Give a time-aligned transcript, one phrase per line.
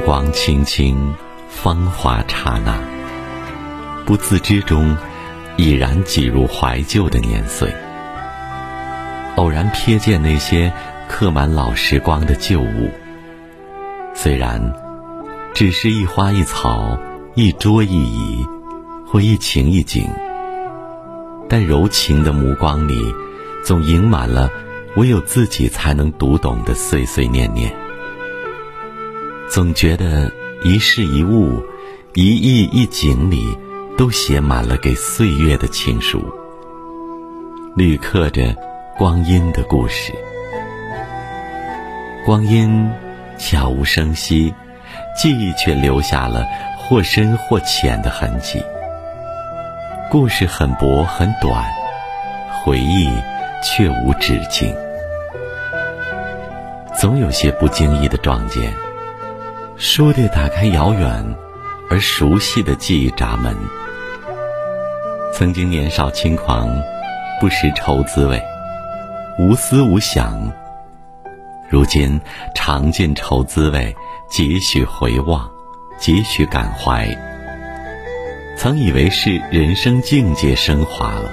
[0.00, 1.14] 光轻轻，
[1.48, 2.78] 芳华刹那，
[4.06, 4.96] 不自知中，
[5.56, 7.72] 已然挤入怀旧的年岁。
[9.36, 10.72] 偶然瞥见那些
[11.08, 12.90] 刻满老时光的旧物，
[14.14, 14.72] 虽然
[15.54, 16.98] 只是一花一草、
[17.34, 18.46] 一桌一椅，
[19.06, 20.08] 或一情一景，
[21.48, 22.98] 但柔情的目光里，
[23.64, 24.50] 总盈满了
[24.96, 27.74] 唯有自己才能读懂的碎碎念念。
[29.50, 30.30] 总觉得
[30.62, 31.60] 一事一物、
[32.14, 33.58] 一意一景里，
[33.98, 36.22] 都写满了给岁月的情书，
[37.74, 38.54] 旅刻着
[38.96, 40.12] 光阴的故事。
[42.24, 42.88] 光阴
[43.38, 44.54] 悄无声息，
[45.20, 46.46] 记忆却留下了
[46.78, 48.62] 或深或浅的痕迹。
[50.12, 51.64] 故事很薄很短，
[52.62, 53.10] 回忆
[53.64, 54.72] 却无止境。
[56.96, 58.72] 总有些不经意的撞见。
[59.80, 61.34] 倏地打开遥远
[61.88, 63.56] 而熟悉的记忆闸门。
[65.32, 66.68] 曾经年少轻狂，
[67.40, 68.38] 不识愁滋味，
[69.38, 70.52] 无思无想。
[71.70, 72.20] 如今
[72.54, 73.96] 尝尽愁滋味，
[74.28, 75.50] 几许回望，
[75.98, 77.08] 几许感怀。
[78.58, 81.32] 曾以为是人生境界升华了，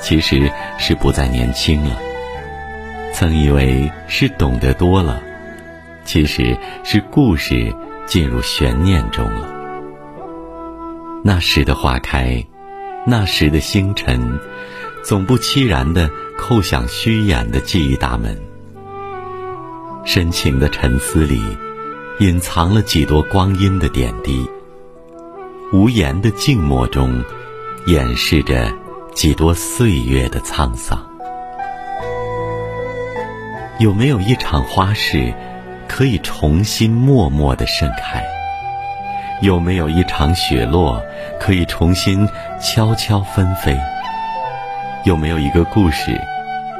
[0.00, 1.98] 其实是不再年轻了。
[3.12, 5.22] 曾以为是懂得多了。
[6.08, 9.46] 其实是故事进入悬念中了。
[11.22, 12.46] 那时的花开，
[13.06, 14.40] 那时的星辰，
[15.04, 18.40] 总不期然地叩响虚掩的记忆大门。
[20.06, 21.42] 深情的沉思里，
[22.20, 24.48] 隐藏了几多光阴的点滴；
[25.74, 27.22] 无言的静默中，
[27.84, 28.72] 掩饰着
[29.12, 31.06] 几多岁月的沧桑。
[33.78, 35.34] 有没有一场花事？
[35.88, 38.22] 可以重新默默的盛开，
[39.40, 41.02] 有没有一场雪落
[41.40, 42.28] 可以重新
[42.60, 43.76] 悄悄纷飞？
[45.04, 46.20] 有没有一个故事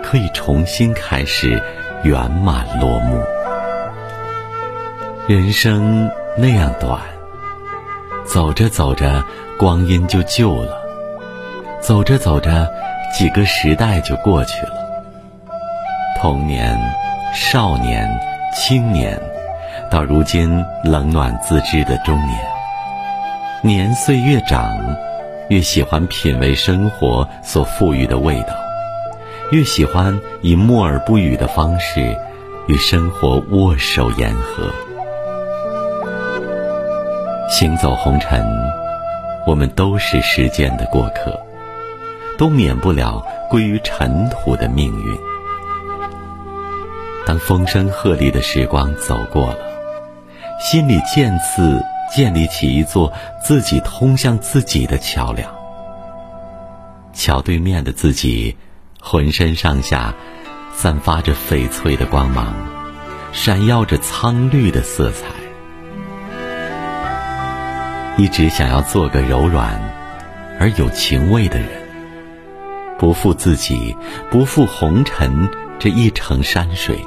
[0.03, 1.61] 可以重新开始，
[2.05, 3.21] 圆满落幕？
[5.27, 7.01] 人生那样短，
[8.25, 9.25] 走着走着，
[9.59, 10.73] 光阴就旧了；
[11.81, 12.69] 走着走着，
[13.13, 14.73] 几个时代就过去了。
[16.21, 16.79] 童年，
[17.35, 18.28] 少年。
[18.55, 19.21] 青年，
[19.91, 22.39] 到如今冷暖自知的中年，
[23.63, 24.75] 年岁越长，
[25.49, 28.55] 越喜欢品味生活所赋予的味道，
[29.51, 32.17] 越喜欢以默而不语的方式
[32.67, 34.71] 与生活握手言和。
[37.49, 38.45] 行走红尘，
[39.47, 41.39] 我们都是时间的过客，
[42.37, 45.19] 都免不了归于尘土的命运。
[47.29, 49.59] 当风声鹤唳的时光走过了，
[50.59, 51.79] 心里渐次
[52.11, 53.13] 建立起一座
[53.45, 55.55] 自己通向自己的桥梁。
[57.13, 58.57] 桥对面的自己，
[58.99, 60.15] 浑身上下
[60.73, 62.55] 散发着翡翠的光芒，
[63.35, 65.27] 闪耀着苍绿的色彩。
[68.17, 69.79] 一直想要做个柔软
[70.59, 71.69] 而有情味的人，
[72.99, 73.95] 不负自己，
[74.31, 75.47] 不负红尘
[75.79, 76.99] 这一程山水。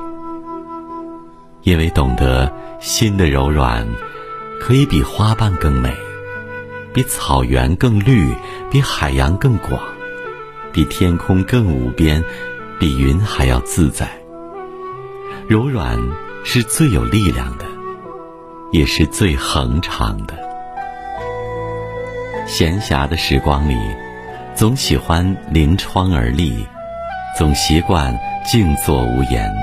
[1.63, 3.87] 因为懂得心的柔软，
[4.59, 5.93] 可以比花瓣更美，
[6.93, 8.33] 比草原更绿，
[8.71, 9.79] 比海洋更广，
[10.71, 12.23] 比天空更无边，
[12.79, 14.09] 比云还要自在。
[15.47, 15.99] 柔软
[16.43, 17.65] 是最有力量的，
[18.71, 20.33] 也是最恒长的。
[22.47, 23.77] 闲暇的时光里，
[24.55, 26.65] 总喜欢临窗而立，
[27.37, 29.53] 总习惯静坐无言。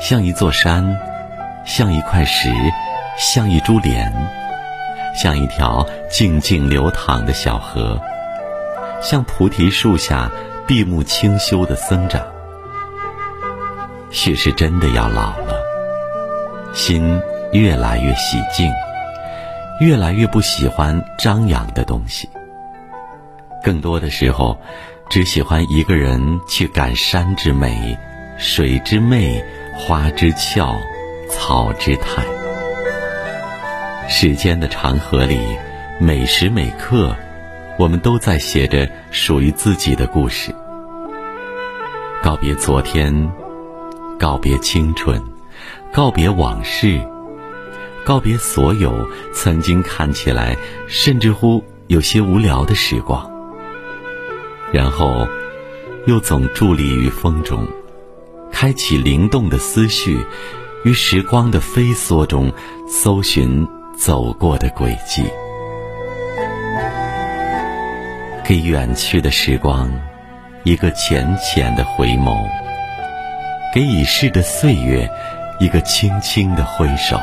[0.00, 0.98] 像一座山，
[1.66, 2.50] 像一块石，
[3.18, 4.10] 像一株莲，
[5.14, 8.00] 像一条静静流淌的小河，
[9.02, 10.30] 像菩提树下
[10.66, 12.22] 闭目清修的僧长。
[14.10, 15.54] 许是真的要老了，
[16.72, 17.20] 心
[17.52, 18.72] 越来越喜静，
[19.80, 22.28] 越来越不喜欢张扬的东西。
[23.62, 24.58] 更多的时候，
[25.10, 27.98] 只喜欢一个人去感山之美，
[28.38, 29.44] 水之媚。
[29.74, 30.76] 花之俏，
[31.28, 32.22] 草之态。
[34.08, 35.40] 时间的长河里，
[35.98, 37.16] 每时每刻，
[37.78, 40.54] 我们都在写着属于自己的故事。
[42.22, 43.30] 告别昨天，
[44.18, 45.22] 告别青春，
[45.92, 47.00] 告别往事，
[48.04, 50.56] 告别所有曾经看起来
[50.86, 53.30] 甚至乎有些无聊的时光。
[54.72, 55.26] 然后，
[56.06, 57.66] 又总伫立于风中。
[58.60, 60.22] 开启灵动的思绪，
[60.84, 62.52] 于时光的飞梭中
[62.86, 63.66] 搜寻
[63.96, 65.24] 走过的轨迹，
[68.44, 69.90] 给远去的时光
[70.62, 72.36] 一个浅浅的回眸，
[73.74, 75.08] 给已逝的岁月
[75.58, 77.18] 一个轻轻的挥手，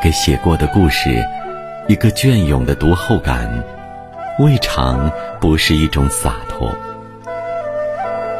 [0.00, 1.20] 给写过的故事
[1.88, 3.52] 一个隽永的读后感，
[4.38, 5.10] 未尝
[5.40, 6.72] 不是一种洒脱。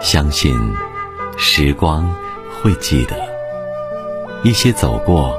[0.00, 0.54] 相信
[1.38, 2.08] 时光
[2.62, 3.14] 会记得
[4.42, 5.38] 一些走过，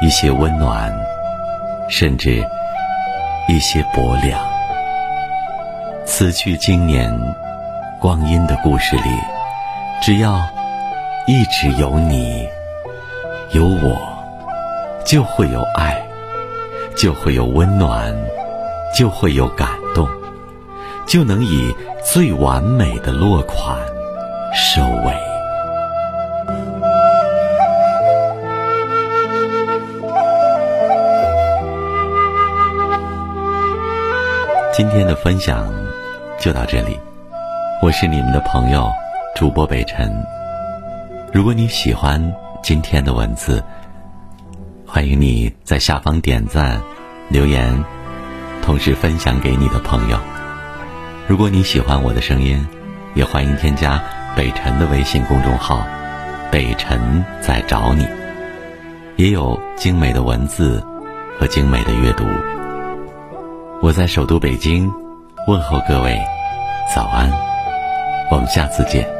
[0.00, 0.92] 一些温暖，
[1.88, 2.44] 甚至
[3.48, 4.40] 一些薄凉。
[6.06, 7.12] 此去经年，
[8.00, 9.10] 光阴的故事里，
[10.00, 10.38] 只要
[11.26, 12.48] 一直有你，
[13.50, 13.98] 有我，
[15.04, 16.00] 就会有爱，
[16.96, 18.14] 就会有温暖，
[18.96, 20.08] 就会有感动，
[21.06, 21.74] 就能以。
[22.10, 23.76] 最完美的落款
[24.54, 25.14] 收尾。
[34.72, 35.70] 今天的分享
[36.38, 36.98] 就到这里，
[37.82, 38.90] 我是你们的朋友
[39.34, 40.10] 主播北辰。
[41.32, 43.62] 如果你喜欢今天的文字，
[44.86, 46.80] 欢迎你在下方点赞、
[47.28, 47.84] 留言，
[48.62, 50.18] 同时分享给你的朋友。
[51.26, 52.66] 如果你喜欢我的声音，
[53.14, 54.00] 也欢迎添加
[54.36, 55.84] 北辰的微信公众号
[56.50, 58.06] “北辰在找你”，
[59.16, 60.84] 也有精美的文字
[61.38, 62.24] 和精美的阅读。
[63.82, 64.90] 我在首都北京
[65.46, 66.20] 问候各位，
[66.94, 67.32] 早安，
[68.30, 69.17] 我们下次见。